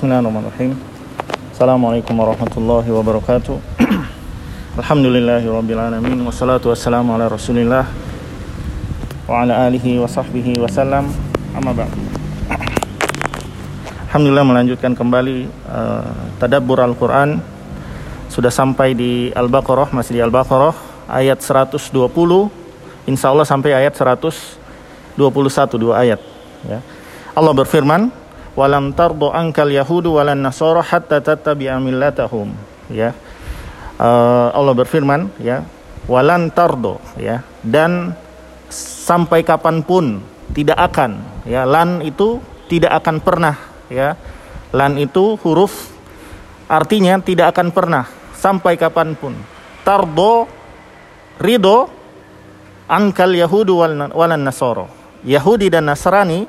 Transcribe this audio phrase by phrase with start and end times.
[0.00, 0.80] Bismillahirrahmanirrahim.
[1.52, 3.52] Assalamualaikum warahmatullahi wabarakatuh.
[4.80, 7.84] Alhamdulillahi alamin wassalatu wassalamu ala Rasulillah
[9.28, 11.04] wa ala alihi wa sahbihi wasallam.
[11.52, 11.92] Amma ba'd.
[14.08, 17.36] Alhamdulillah melanjutkan kembali uh, tadabbur Al-Qur'an.
[18.32, 21.92] Sudah sampai di Al-Baqarah, masih di Al-Baqarah ayat 120.
[23.04, 24.16] Insya Allah sampai ayat 121
[25.76, 26.24] dua ayat
[26.64, 26.80] ya.
[27.36, 28.19] Allah berfirman
[28.58, 32.52] walam tardo angkal yahudu walan nasara hatta tattabi'a millatahum.
[32.90, 33.14] Ya.
[34.00, 35.60] Uh, Allah berfirman ya
[36.08, 38.16] walan tardo ya dan
[38.72, 40.24] sampai kapan pun
[40.56, 42.40] tidak akan ya lan itu
[42.72, 43.60] tidak akan pernah
[43.92, 44.16] ya
[44.72, 45.92] lan itu huruf
[46.64, 49.36] artinya tidak akan pernah sampai kapan pun.
[49.84, 50.48] Tardo
[51.36, 51.92] ridho
[52.88, 53.84] angkal yahudu
[54.16, 56.48] walan nasoro Yahudi dan Nasrani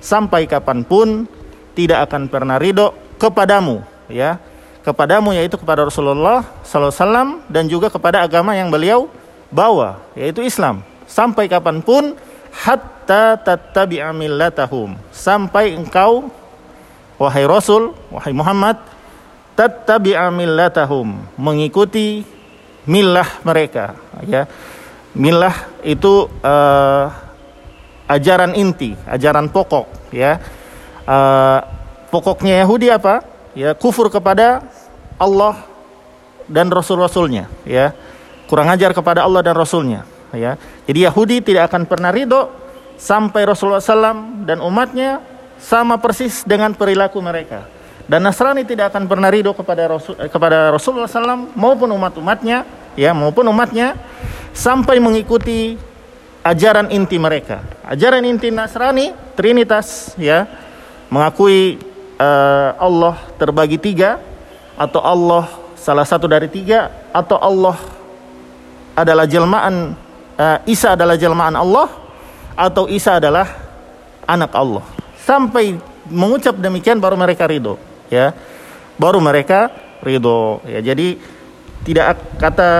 [0.00, 1.24] sampai kapan pun
[1.74, 4.40] tidak akan pernah ridho kepadamu ya.
[4.80, 9.12] Kepadamu yaitu kepada Rasulullah SAW dan juga kepada agama yang beliau
[9.52, 10.80] bawa yaitu Islam.
[11.04, 12.16] Sampai kapan pun
[12.48, 14.96] hatta tattabi'a millatahum.
[15.12, 16.32] Sampai engkau
[17.20, 18.80] wahai Rasul wahai Muhammad
[19.52, 21.28] tattabi'a millatahum.
[21.36, 22.24] Mengikuti
[22.88, 23.92] milah mereka
[24.24, 24.48] ya.
[25.12, 27.10] Milah itu uh,
[28.10, 30.42] ajaran inti ajaran pokok ya
[31.10, 31.58] uh,
[32.14, 33.26] pokoknya Yahudi apa?
[33.58, 34.62] Ya kufur kepada
[35.18, 35.58] Allah
[36.46, 37.90] dan Rasul-Rasulnya, ya
[38.46, 40.54] kurang ajar kepada Allah dan Rasulnya, ya.
[40.86, 42.50] Jadi Yahudi tidak akan pernah ridho
[42.94, 45.18] sampai Rasulullah SAW dan umatnya
[45.58, 47.66] sama persis dengan perilaku mereka.
[48.10, 52.66] Dan Nasrani tidak akan pernah ridho kepada Rasul eh, kepada Rasulullah SAW maupun umat-umatnya,
[52.98, 53.94] ya maupun umatnya
[54.50, 55.78] sampai mengikuti
[56.42, 57.62] ajaran inti mereka.
[57.86, 60.69] Ajaran inti Nasrani Trinitas, ya
[61.10, 61.76] mengakui
[62.16, 64.22] uh, Allah terbagi tiga
[64.78, 67.76] atau Allah salah satu dari tiga atau Allah
[68.94, 69.98] adalah jelmaan
[70.38, 71.90] uh, Isa adalah jelmaan Allah
[72.54, 73.44] atau Isa adalah
[74.24, 74.84] anak Allah.
[75.20, 75.76] Sampai
[76.08, 77.76] mengucap demikian baru mereka ridho
[78.08, 78.32] ya.
[78.96, 79.68] Baru mereka
[80.00, 80.80] ridho ya.
[80.80, 81.18] Jadi
[81.84, 82.70] tidak kata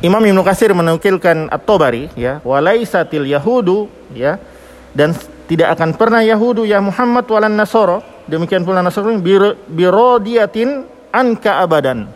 [0.00, 4.40] Imam Ibnu Katsir menukilkan At-Tabari ya walaisatil yahudu ya
[4.96, 5.12] dan
[5.50, 8.06] tidak akan pernah Yahudu ya Muhammad walan Nasoro.
[8.30, 9.10] Demikian pula Nasoro
[9.66, 12.06] birodiatin anka abadan.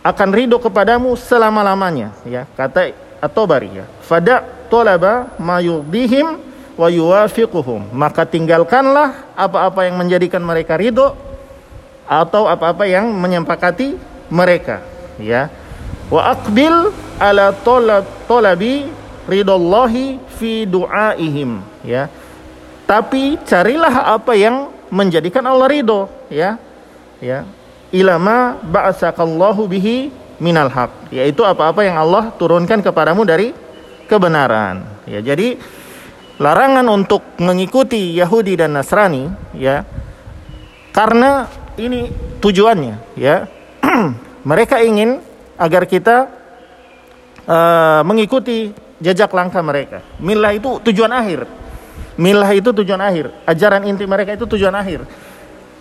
[0.00, 2.48] Akan ridho kepadamu selama-lamanya ya.
[2.56, 2.88] Kata
[3.20, 3.84] atau bari ya.
[4.00, 4.40] Fada
[4.72, 6.40] tolaba mayudihim
[6.72, 7.92] wa yuwafiquhum.
[7.92, 11.12] Maka tinggalkanlah apa-apa yang menjadikan mereka ridho
[12.08, 14.00] atau apa-apa yang menyempakati
[14.32, 14.80] mereka
[15.20, 15.52] ya.
[16.08, 18.88] Wa aqbil ala tolab tolabi
[19.28, 22.10] ridallahi fi du'aihim ya
[22.86, 26.60] tapi carilah apa yang menjadikan Allah ridho ya.
[27.22, 27.48] Ya.
[27.92, 30.12] Ilama ba'asakallahu bihi
[30.42, 30.90] minal haq.
[31.08, 33.56] Yaitu apa-apa yang Allah turunkan kepadamu dari
[34.10, 34.84] kebenaran.
[35.08, 35.56] Ya jadi
[36.36, 39.86] larangan untuk mengikuti Yahudi dan Nasrani ya
[40.92, 41.48] karena
[41.80, 43.48] ini tujuannya ya.
[44.50, 45.22] Mereka ingin
[45.54, 46.26] agar kita
[47.46, 50.02] uh, mengikuti jejak langkah mereka.
[50.18, 51.61] Milah itu tujuan akhir
[52.22, 53.34] Milah itu tujuan akhir.
[53.42, 55.02] Ajaran inti mereka itu tujuan akhir.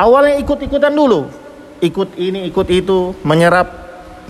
[0.01, 1.29] Awalnya ikut-ikutan dulu.
[1.85, 3.81] Ikut ini, ikut itu, menyerap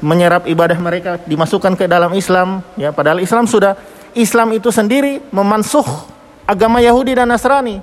[0.01, 3.77] menyerap ibadah mereka dimasukkan ke dalam Islam ya padahal Islam sudah
[4.17, 5.85] Islam itu sendiri memansuh
[6.49, 7.77] agama Yahudi dan Nasrani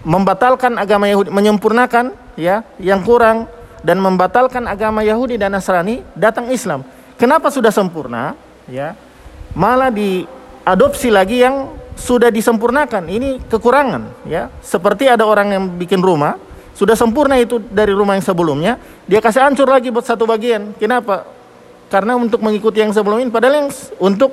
[0.00, 3.44] membatalkan agama Yahudi menyempurnakan ya yang kurang
[3.84, 6.88] dan membatalkan agama Yahudi dan Nasrani datang Islam
[7.20, 8.32] kenapa sudah sempurna
[8.64, 8.96] ya
[9.52, 11.68] malah diadopsi lagi yang
[12.00, 13.04] sudah disempurnakan.
[13.06, 14.48] Ini kekurangan ya.
[14.64, 16.40] Seperti ada orang yang bikin rumah,
[16.72, 20.72] sudah sempurna itu dari rumah yang sebelumnya, dia kasih hancur lagi buat satu bagian.
[20.80, 21.28] Kenapa?
[21.92, 23.68] Karena untuk mengikuti yang sebelum ini padahal yang
[24.00, 24.32] untuk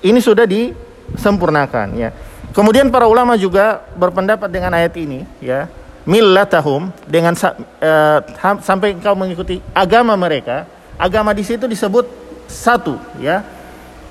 [0.00, 2.10] ini sudah disempurnakan ya.
[2.56, 5.68] Kemudian para ulama juga berpendapat dengan ayat ini ya.
[6.06, 8.22] Millatahum dengan uh,
[8.62, 10.62] sampai engkau mengikuti agama mereka,
[10.94, 12.06] agama di situ disebut
[12.46, 13.42] satu ya.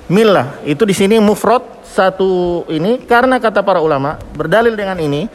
[0.06, 3.02] Millah itu di sini mufrad satu ini.
[3.02, 5.26] Karena kata para ulama berdalil dengan ini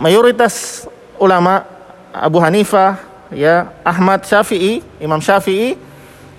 [0.00, 0.86] mayoritas
[1.20, 1.62] ulama
[2.10, 2.98] Abu Hanifah
[3.34, 5.76] ya Ahmad Syafi'i Imam Syafi'i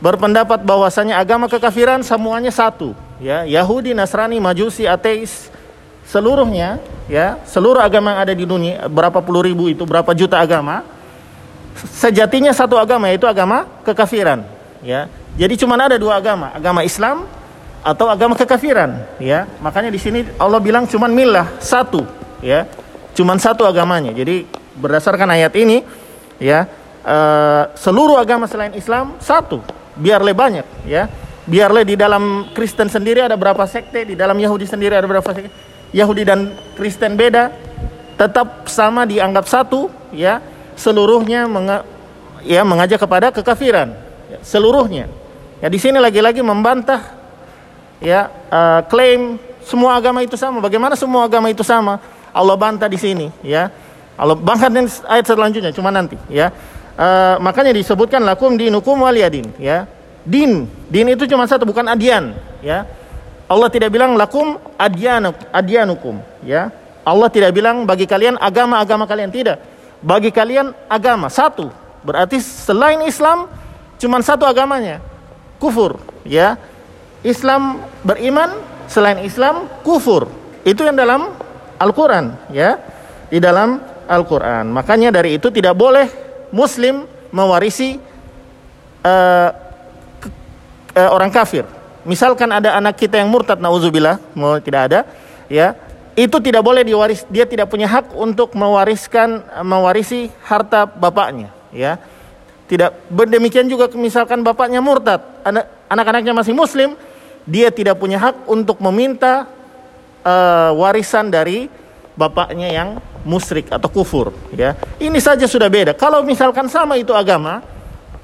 [0.02, 3.46] berpendapat bahwasanya agama kekafiran semuanya satu ya.
[3.48, 5.54] Yahudi Nasrani Majusi ateis
[6.06, 10.86] seluruhnya ya seluruh agama yang ada di dunia berapa puluh ribu itu berapa juta agama
[11.96, 14.46] sejatinya satu agama yaitu agama kekafiran
[14.86, 17.28] ya jadi cuma ada dua agama agama Islam
[17.86, 19.46] atau agama kekafiran ya.
[19.62, 22.02] Makanya di sini Allah bilang cuman milah satu
[22.42, 22.66] ya.
[23.14, 24.10] Cuman satu agamanya.
[24.10, 25.86] Jadi berdasarkan ayat ini
[26.42, 26.66] ya
[27.06, 29.62] uh, seluruh agama selain Islam satu.
[30.00, 31.06] Biarlah banyak ya.
[31.46, 35.54] Biarlah di dalam Kristen sendiri ada berapa sekte di dalam Yahudi sendiri ada berapa sekte.
[35.94, 37.54] Yahudi dan Kristen beda
[38.18, 40.42] tetap sama dianggap satu ya.
[40.76, 41.88] Seluruhnya menga,
[42.44, 43.96] ya mengajak kepada kekafiran
[44.28, 45.08] ya, seluruhnya
[45.66, 47.02] ya di sini lagi-lagi membantah
[47.98, 50.62] ya uh, klaim semua agama itu sama.
[50.62, 51.98] Bagaimana semua agama itu sama?
[52.30, 53.74] Allah bantah di sini ya.
[54.14, 54.70] Allah bahkan
[55.10, 56.54] ayat selanjutnya cuma nanti ya.
[56.96, 59.90] Uh, makanya disebutkan lakum dinukum waliyadin ya.
[60.22, 62.86] Din din itu cuma satu bukan adian ya.
[63.50, 66.70] Allah tidak bilang lakum adyanuk adyanukum ya.
[67.02, 69.58] Allah tidak bilang bagi kalian agama-agama kalian tidak.
[70.06, 71.74] Bagi kalian agama satu.
[72.06, 73.50] Berarti selain Islam
[73.98, 75.15] cuma satu agamanya.
[75.62, 75.98] Kufur,
[76.28, 76.60] ya.
[77.26, 78.54] Islam beriman,
[78.86, 80.30] selain Islam kufur.
[80.62, 81.34] Itu yang dalam
[81.82, 82.78] Al-Qur'an, ya.
[83.32, 84.70] Di dalam Al-Qur'an.
[84.70, 86.06] Makanya dari itu tidak boleh
[86.54, 87.98] muslim mewarisi
[89.02, 89.50] uh,
[90.94, 91.66] uh, orang kafir.
[92.06, 95.00] Misalkan ada anak kita yang murtad nauzubillah, mau tidak ada,
[95.50, 95.74] ya
[96.16, 102.00] itu tidak boleh diwaris dia tidak punya hak untuk mewariskan mewarisi harta bapaknya ya
[102.66, 106.98] tidak demikian juga misalkan bapaknya murtad anak anak-anaknya masih muslim
[107.46, 109.46] dia tidak punya hak untuk meminta
[110.26, 111.70] uh, warisan dari
[112.18, 112.90] bapaknya yang
[113.22, 117.62] musyrik atau kufur ya ini saja sudah beda kalau misalkan sama itu agama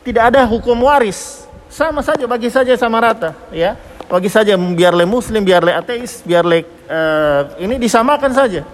[0.01, 3.77] tidak ada hukum waris sama saja bagi saja sama rata ya
[4.11, 8.67] bagi saja biar le muslim, biar le ateis, biar le uh, ini disamakan saja.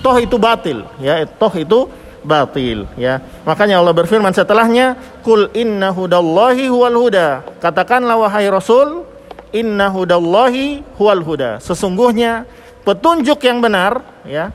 [0.00, 1.28] Toh itu batil, ya.
[1.28, 1.84] Toh itu
[2.24, 3.20] batil, ya.
[3.44, 9.04] Makanya Allah berfirman setelahnya, "Kul inna hudallahi huwal huda." Katakanlah wahai Rasul,
[9.52, 11.60] inna hudallahi huwal huda.
[11.60, 12.48] Sesungguhnya
[12.82, 14.50] petunjuk yang benar, ya.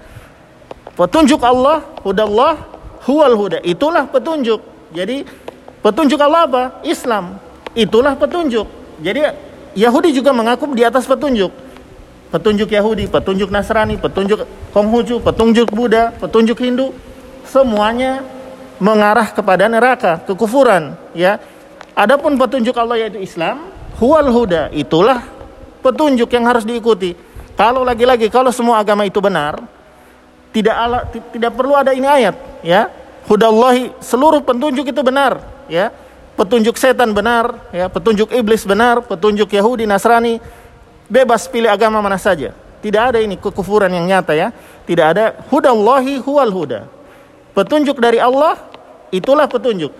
[0.97, 2.59] Petunjuk Allah, hudallah
[3.07, 3.63] huwal huda.
[3.63, 4.59] Itulah petunjuk.
[4.91, 5.23] Jadi
[5.79, 6.63] petunjuk Allah apa?
[6.83, 7.39] Islam.
[7.77, 8.67] Itulah petunjuk.
[8.99, 9.21] Jadi
[9.79, 11.53] Yahudi juga mengaku di atas petunjuk.
[12.29, 16.93] Petunjuk Yahudi, petunjuk Nasrani, petunjuk Konghucu, petunjuk Buddha, petunjuk Hindu,
[17.49, 18.21] semuanya
[18.77, 21.41] mengarah kepada neraka, kekufuran, ya.
[21.97, 23.67] Adapun petunjuk Allah yaitu Islam,
[23.99, 25.25] huwal huda, itulah
[25.83, 27.17] petunjuk yang harus diikuti.
[27.59, 29.59] Kalau lagi-lagi kalau semua agama itu benar,
[30.55, 32.87] tidak ala, tidak perlu ada ini ayat, ya.
[33.27, 35.91] Hudallahi seluruh petunjuk itu benar, ya
[36.39, 40.39] petunjuk setan benar, ya, petunjuk iblis benar, petunjuk Yahudi, Nasrani,
[41.11, 42.55] bebas pilih agama mana saja.
[42.79, 44.55] Tidak ada ini kekufuran yang nyata ya.
[44.87, 46.87] Tidak ada hudallahi huwal huda.
[47.53, 48.57] Petunjuk dari Allah
[49.09, 49.91] itulah petunjuk.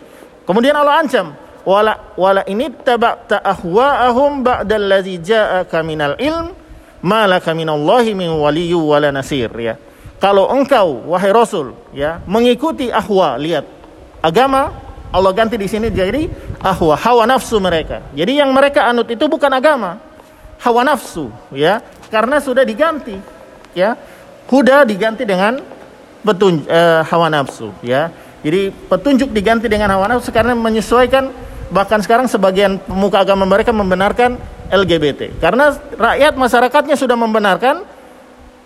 [0.46, 1.34] Kemudian Allah ancam,
[1.66, 6.56] wala wala ini taba'ta ahwa'ahum ba'dallazi ja'aka minal ilm
[7.06, 9.78] malaka minallahi min waliyyu wala nasir ya.
[10.19, 13.63] Kalau engkau wahai Rasul ya mengikuti ahwa lihat
[14.19, 14.75] agama
[15.10, 16.30] Allah ganti di sini jadi
[16.62, 18.06] ahwa hawa nafsu mereka.
[18.13, 19.98] Jadi yang mereka anut itu bukan agama,
[20.62, 21.81] hawa nafsu, ya.
[22.13, 23.18] Karena sudah diganti,
[23.74, 23.98] ya.
[24.50, 25.62] Huda diganti dengan
[26.29, 28.13] petunjuk eh, hawa nafsu, ya.
[28.45, 31.33] Jadi petunjuk diganti dengan hawa nafsu karena menyesuaikan
[31.73, 34.37] bahkan sekarang sebagian pemuka agama mereka membenarkan
[34.69, 35.41] LGBT.
[35.41, 37.81] Karena rakyat masyarakatnya sudah membenarkan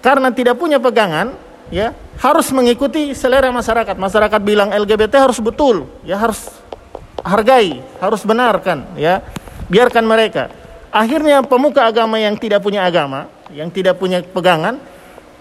[0.04, 1.32] karena tidak punya pegangan,
[1.72, 3.96] ya harus mengikuti selera masyarakat.
[3.96, 6.52] Masyarakat bilang LGBT harus betul, ya harus
[7.24, 9.24] hargai, harus benarkan, ya.
[9.72, 10.52] Biarkan mereka.
[10.92, 14.78] Akhirnya pemuka agama yang tidak punya agama, yang tidak punya pegangan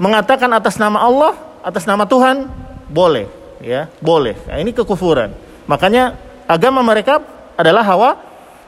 [0.00, 2.50] mengatakan atas nama Allah, atas nama Tuhan
[2.90, 3.26] boleh,
[3.62, 4.36] ya, boleh.
[4.50, 5.32] Nah, ini kekufuran.
[5.70, 6.18] Makanya
[6.50, 7.22] agama mereka
[7.56, 8.10] adalah hawa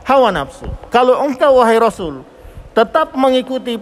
[0.06, 0.70] hawa nafsu.
[0.88, 2.22] Kalau engkau wahai Rasul
[2.72, 3.76] tetap mengikuti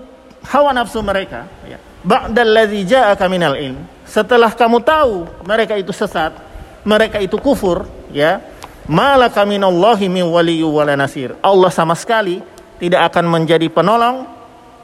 [0.49, 3.79] hawa nafsu mereka, ya, ba'dalladzi ja'aka minal ilm
[4.13, 6.35] setelah kamu tahu mereka itu sesat
[6.83, 8.43] mereka itu kufur ya
[8.91, 12.43] malaka minallahi min waliyyu wala nasir Allah sama sekali
[12.83, 14.27] tidak akan menjadi penolong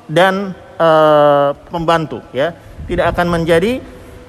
[0.07, 2.55] dan uh, pembantu ya
[2.87, 3.83] tidak akan menjadi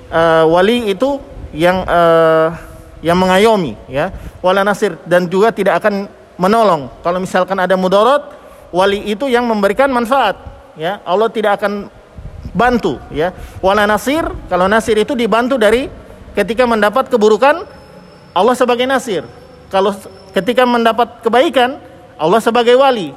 [0.09, 1.17] uh, wali itu
[1.55, 2.53] yang uh,
[2.99, 4.11] yang mengayomi ya
[4.43, 8.21] wala nasir dan juga tidak akan menolong kalau misalkan ada mudarat
[8.69, 10.35] wali itu yang memberikan manfaat
[10.75, 11.89] ya Allah tidak akan
[12.53, 13.33] bantu ya.
[13.59, 15.89] Wala nasir, kalau nasir itu dibantu dari
[16.33, 17.65] ketika mendapat keburukan
[18.33, 19.25] Allah sebagai nasir.
[19.69, 19.93] Kalau
[20.33, 21.77] ketika mendapat kebaikan
[22.17, 23.13] Allah sebagai wali.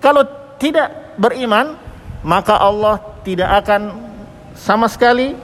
[0.00, 0.24] Kalau
[0.56, 1.76] tidak beriman
[2.24, 3.96] maka Allah tidak akan
[4.56, 5.36] sama sekali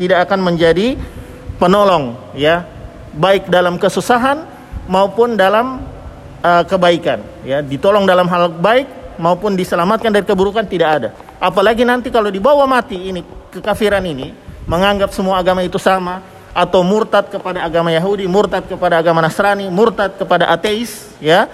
[0.00, 0.96] tidak akan menjadi
[1.60, 2.64] penolong ya
[3.12, 4.48] baik dalam kesusahan
[4.88, 5.84] maupun dalam
[6.40, 8.88] uh, kebaikan ya ditolong dalam hal baik
[9.20, 14.36] maupun diselamatkan dari keburukan tidak ada Apalagi nanti kalau dibawa mati ini kekafiran ini
[14.68, 16.20] menganggap semua agama itu sama,
[16.52, 21.48] atau murtad kepada agama Yahudi, murtad kepada agama Nasrani, murtad kepada ateis, ya.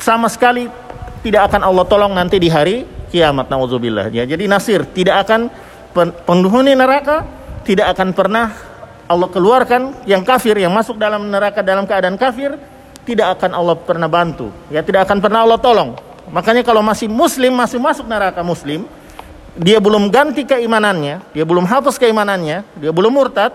[0.00, 0.72] Sama sekali
[1.20, 4.24] tidak akan Allah tolong nanti di hari kiamat nauzubillah ya.
[4.24, 5.52] Jadi nasir tidak akan
[6.24, 7.28] penghuni neraka
[7.64, 8.52] tidak akan pernah
[9.04, 12.56] Allah keluarkan yang kafir yang masuk dalam neraka dalam keadaan kafir
[13.04, 14.48] tidak akan Allah pernah bantu.
[14.72, 15.96] Ya tidak akan pernah Allah tolong.
[16.32, 18.88] Makanya kalau masih muslim masih masuk neraka muslim
[19.54, 23.54] dia belum ganti keimanannya dia belum hapus keimanannya dia belum murtad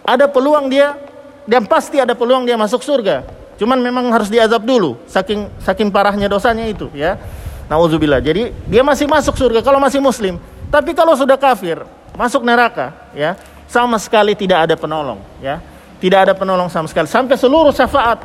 [0.00, 0.96] ada peluang dia
[1.44, 3.26] dan pasti ada peluang dia masuk surga.
[3.56, 7.18] Cuman memang harus diazab dulu saking saking parahnya dosanya itu ya.
[7.66, 8.22] Nauzubillah.
[8.22, 10.38] Jadi dia masih masuk surga kalau masih muslim.
[10.70, 11.82] Tapi kalau sudah kafir
[12.16, 15.60] masuk neraka ya sama sekali tidak ada penolong ya.
[15.96, 17.08] Tidak ada penolong sama sekali.
[17.08, 18.22] Sampai seluruh syafaat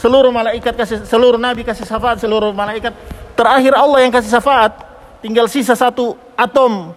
[0.00, 2.92] seluruh malaikat kasih seluruh nabi kasih syafaat seluruh malaikat.
[3.32, 4.74] Terakhir Allah yang kasih syafaat
[5.24, 6.92] tinggal sisa satu atom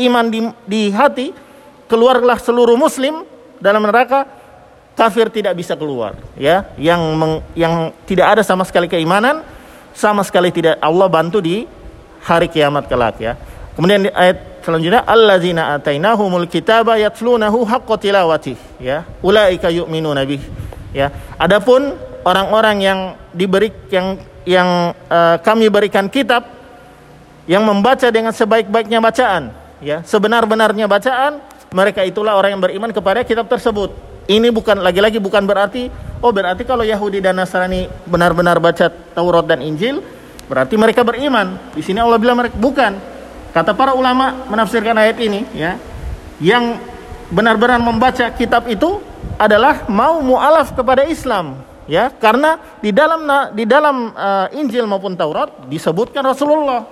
[0.00, 1.34] iman di, di hati
[1.90, 3.26] keluarlah seluruh muslim
[3.60, 4.24] dalam neraka
[4.96, 6.70] kafir tidak bisa keluar ya.
[6.80, 7.74] Yang meng, yang
[8.08, 9.44] tidak ada sama sekali keimanan
[9.92, 10.78] sama sekali tidak.
[10.80, 11.66] Allah bantu di
[12.22, 13.34] hari kiamat kelak ya
[13.80, 18.52] kemudian di ayat selanjutnya allazina atainahumul kitaba yatlunahu haqqa tilawati.
[18.76, 20.44] Ya ulaika yu'minuna bih.
[20.92, 21.08] Ya
[21.40, 21.96] adapun
[22.28, 22.98] orang-orang yang
[23.32, 26.44] diberi yang yang uh, kami berikan kitab
[27.48, 29.48] yang membaca dengan sebaik-baiknya bacaan
[29.80, 31.40] ya sebenar-benarnya bacaan
[31.72, 34.12] mereka itulah orang yang beriman kepada kitab tersebut.
[34.30, 35.88] Ini bukan lagi-lagi bukan berarti
[36.20, 40.04] oh berarti kalau Yahudi dan Nasrani benar-benar baca Taurat dan Injil
[40.46, 41.56] berarti mereka beriman.
[41.72, 43.19] Di sini Allah bilang mereka bukan
[43.50, 45.74] Kata para ulama menafsirkan ayat ini ya,
[46.38, 46.78] yang
[47.30, 49.02] benar-benar membaca kitab itu
[49.34, 51.58] adalah mau mualaf kepada Islam
[51.90, 56.86] ya karena di dalam di dalam uh, Injil maupun Taurat disebutkan Rasulullah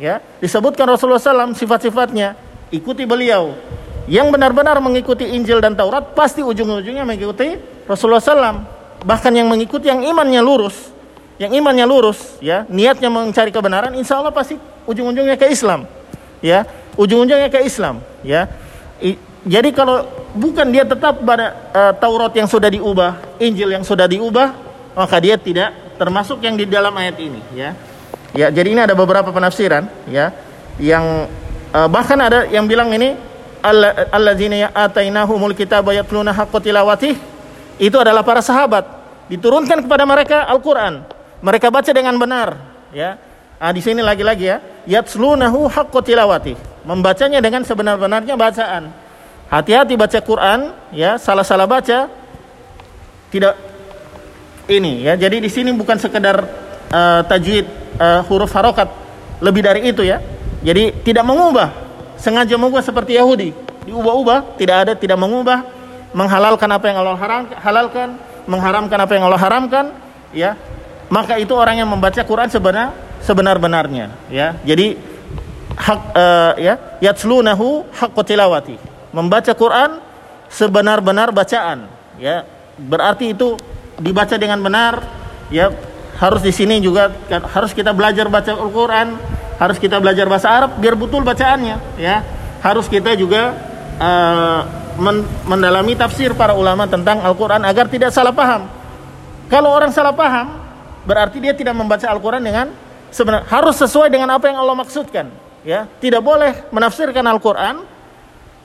[0.00, 2.34] ya disebutkan Rasulullah SAW sifat-sifatnya.
[2.72, 3.52] Ikuti beliau.
[4.08, 8.64] Yang benar-benar mengikuti Injil dan Taurat pasti ujung-ujungnya mengikuti Rasulullah SAW
[9.04, 10.90] bahkan yang mengikuti yang imannya lurus
[11.40, 15.86] yang imannya lurus ya niatnya mencari kebenaran insya Allah pasti ujung-ujungnya ke Islam.
[16.42, 16.66] Ya,
[16.98, 18.50] ujung-ujungnya ke Islam, ya.
[18.98, 19.14] I,
[19.46, 20.02] jadi kalau
[20.34, 24.50] bukan dia tetap pada uh, Taurat yang sudah diubah, Injil yang sudah diubah,
[24.98, 25.70] maka dia tidak
[26.02, 27.78] termasuk yang di dalam ayat ini, ya.
[28.34, 30.34] Ya, jadi ini ada beberapa penafsiran, ya,
[30.82, 31.30] yang
[31.70, 33.14] uh, bahkan ada yang bilang ini
[34.10, 36.58] alladzina atainahumul kitaba yatluna haqqa
[37.78, 38.82] itu adalah para sahabat
[39.30, 41.06] diturunkan kepada mereka Al-Qur'an.
[41.42, 42.54] Mereka baca dengan benar,
[42.94, 43.18] ya.
[43.58, 46.54] Ah di sini lagi-lagi ya, yatslunahu haqqo tilawati.
[46.82, 48.90] Membacanya dengan sebenar-benarnya bacaan.
[49.46, 52.10] Hati-hati baca Quran ya, salah-salah baca
[53.30, 53.54] tidak
[54.70, 55.14] ini ya.
[55.14, 56.42] Jadi di sini bukan sekedar
[56.90, 57.66] uh, tajwid
[57.98, 58.90] uh, huruf harokat,
[59.38, 60.18] lebih dari itu ya.
[60.62, 61.70] Jadi tidak mengubah,
[62.18, 63.50] sengaja mengubah seperti Yahudi,
[63.86, 65.66] diubah-ubah, tidak ada tidak mengubah,
[66.14, 67.18] menghalalkan apa yang Allah
[67.62, 68.08] halalkan,
[68.46, 69.84] mengharamkan apa yang Allah haramkan,
[70.30, 70.54] ya.
[71.12, 74.56] Maka itu orang yang membaca Quran sebenarnya sebenar-benarnya ya.
[74.64, 74.96] Jadi
[75.76, 78.80] hak uh, ya yatslunahu haqqo tilawati.
[79.12, 80.00] Membaca Quran
[80.48, 81.84] sebenar-benar bacaan
[82.16, 82.48] ya.
[82.80, 83.60] Berarti itu
[84.00, 85.04] dibaca dengan benar
[85.52, 85.68] ya.
[86.16, 89.18] Harus di sini juga harus kita belajar baca Al-Qur'an,
[89.60, 92.24] harus kita belajar bahasa Arab biar betul bacaannya ya.
[92.64, 93.52] Harus kita juga
[94.00, 94.60] uh,
[95.44, 98.64] mendalami tafsir para ulama tentang Al-Qur'an agar tidak salah paham.
[99.50, 100.61] Kalau orang salah paham,
[101.02, 102.66] berarti dia tidak membaca Al-Quran dengan
[103.12, 105.28] sebenarnya harus sesuai dengan apa yang Allah maksudkan
[105.62, 105.86] ya.
[106.00, 107.84] Tidak boleh menafsirkan Al-Qur'an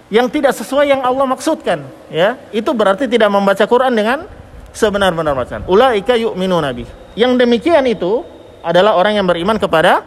[0.08, 2.40] yang tidak sesuai yang Allah maksudkan ya.
[2.56, 4.24] Itu berarti tidak membaca Quran dengan
[4.72, 5.64] sebenar-benar bacaan.
[5.68, 6.88] Ulaika yu'minu nabi.
[7.18, 8.24] Yang demikian itu
[8.62, 10.06] adalah orang yang beriman kepada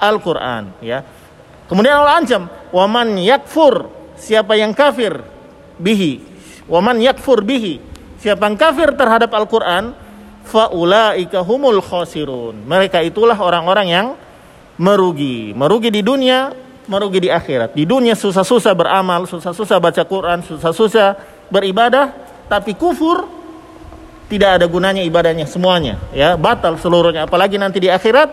[0.00, 1.04] Al-Qur'an ya.
[1.70, 2.42] Kemudian Allah ancam
[2.74, 3.86] waman yakfur
[4.18, 5.22] siapa yang kafir
[5.78, 6.26] bihi.
[6.66, 7.78] Waman yakfur bihi.
[8.20, 9.94] Siapa yang kafir terhadap Al-Qur'an
[10.50, 12.66] faulaika humul khosirun.
[12.66, 14.06] Mereka itulah orang-orang yang
[14.74, 15.54] merugi.
[15.54, 16.50] Merugi di dunia,
[16.90, 17.78] merugi di akhirat.
[17.78, 21.14] Di dunia susah-susah beramal, susah-susah baca Quran, susah-susah
[21.46, 22.10] beribadah,
[22.50, 23.30] tapi kufur
[24.26, 27.26] tidak ada gunanya ibadahnya semuanya, ya batal seluruhnya.
[27.26, 28.30] Apalagi nanti di akhirat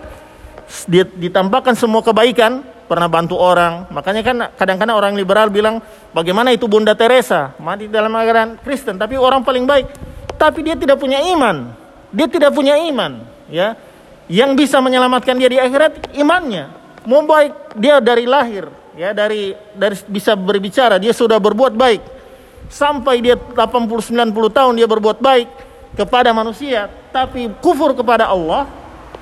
[1.18, 3.90] ditampakkan semua kebaikan, pernah bantu orang.
[3.90, 5.82] Makanya kan kadang-kadang orang liberal bilang,
[6.14, 9.90] bagaimana itu Bunda Teresa mati dalam ajaran Kristen, tapi orang paling baik,
[10.38, 13.76] tapi dia tidak punya iman dia tidak punya iman, ya.
[14.28, 16.68] Yang bisa menyelamatkan dia di akhirat imannya.
[17.08, 18.68] Mau baik dia dari lahir,
[19.00, 22.04] ya, dari dari bisa berbicara, dia sudah berbuat baik.
[22.68, 23.56] Sampai dia 80
[24.12, 25.48] 90 tahun dia berbuat baik
[25.96, 28.68] kepada manusia, tapi kufur kepada Allah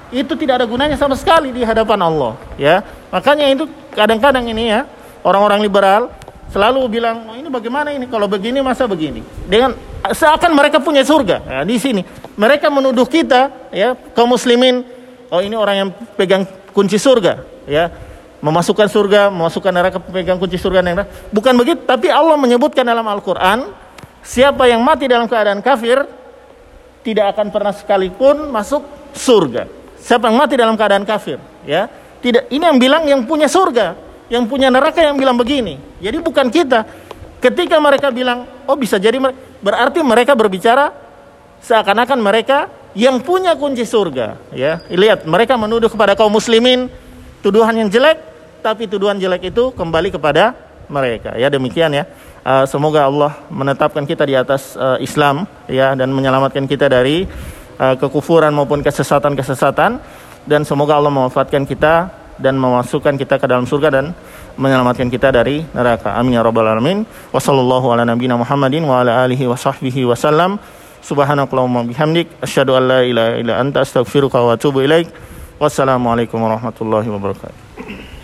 [0.10, 2.82] itu tidak ada gunanya sama sekali di hadapan Allah, ya.
[3.13, 4.89] Makanya itu kadang-kadang ini ya,
[5.22, 6.10] orang-orang liberal
[6.54, 9.74] selalu bilang oh, ini bagaimana ini kalau begini masa begini dengan
[10.12, 11.42] seakan mereka punya surga.
[11.46, 12.02] Ya, di sini.
[12.36, 14.84] Mereka menuduh kita ya kaum muslimin
[15.32, 16.44] oh ini orang yang pegang
[16.76, 17.90] kunci surga ya.
[18.44, 23.74] Memasukkan surga memasukkan neraka pegang kunci surga neraka bukan begitu tapi Allah menyebutkan dalam Al-Qur'an
[24.22, 26.06] siapa yang mati dalam keadaan kafir
[27.02, 28.86] tidak akan pernah sekalipun masuk
[29.18, 29.66] surga.
[29.98, 31.90] Siapa yang mati dalam keadaan kafir ya.
[32.22, 35.78] Tidak ini yang bilang yang punya surga yang punya neraka yang bilang begini.
[36.02, 37.05] Jadi bukan kita.
[37.46, 39.22] Ketika mereka bilang, oh bisa jadi
[39.62, 40.90] berarti mereka berbicara
[41.62, 44.50] seakan-akan mereka yang punya kunci surga.
[44.50, 46.90] Ya, lihat mereka menuduh kepada kaum muslimin
[47.46, 48.18] tuduhan yang jelek,
[48.66, 50.58] tapi tuduhan jelek itu kembali kepada
[50.90, 51.38] mereka.
[51.38, 52.10] Ya demikian ya.
[52.42, 57.30] Uh, semoga Allah menetapkan kita di atas uh, Islam ya dan menyelamatkan kita dari
[57.78, 60.02] uh, kekufuran maupun kesesatan-kesesatan
[60.50, 64.06] dan semoga Allah memanfaatkan kita dan memasukkan kita ke dalam surga dan
[64.60, 66.15] menyelamatkan kita dari neraka.
[66.15, 67.04] Amin ya rabbal alamin.
[67.32, 70.60] Wassallallahu ala Muhammadin wa ala alihi wa sahbihi wasallam.
[71.06, 75.08] Subhanakallahumma bihamdik asyhadu an la ilaha illa anta astaghfiruka wa atubu ilaik.
[75.62, 78.15] Wassalamualaikum warahmatullahi wabarakatuh.